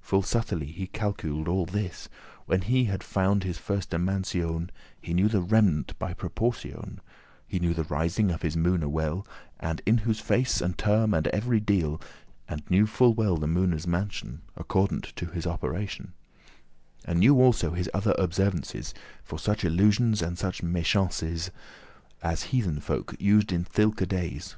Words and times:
Full 0.00 0.22
subtilly 0.22 0.66
he 0.72 0.88
calcul'd 0.88 1.46
all 1.46 1.64
this. 1.64 2.08
When 2.46 2.62
he 2.62 2.86
had 2.86 3.04
found 3.04 3.44
his 3.44 3.56
firste 3.56 3.96
mansion, 3.96 4.70
He 5.00 5.14
knew 5.14 5.28
the 5.28 5.40
remnant 5.40 5.96
by 5.96 6.12
proportion; 6.12 7.00
And 7.52 7.60
knew 7.60 7.72
the 7.72 7.84
rising 7.84 8.32
of 8.32 8.42
his 8.42 8.56
moone 8.56 8.90
well, 8.90 9.24
And 9.60 9.80
in 9.86 9.98
whose 9.98 10.18
face, 10.18 10.60
and 10.60 10.76
term, 10.76 11.14
and 11.14 11.28
every 11.28 11.60
deal; 11.60 12.00
And 12.48 12.68
knew 12.68 12.88
full 12.88 13.14
well 13.14 13.36
the 13.36 13.46
moone's 13.46 13.86
mansion 13.86 14.40
Accordant 14.56 15.12
to 15.14 15.26
his 15.26 15.46
operation; 15.46 16.14
And 17.04 17.20
knew 17.20 17.40
also 17.40 17.70
his 17.70 17.88
other 17.94 18.16
observances, 18.18 18.92
For 19.22 19.38
such 19.38 19.64
illusions 19.64 20.20
and 20.20 20.36
such 20.36 20.64
meschances,* 20.64 20.90
*wicked 21.22 21.32
devices 21.32 21.50
As 22.24 22.42
heathen 22.50 22.80
folk 22.80 23.14
used 23.20 23.52
in 23.52 23.62
thilke 23.62 24.08
days. 24.08 24.52